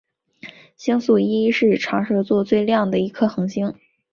[0.77, 3.75] 星宿一是长蛇座最亮的一颗恒星。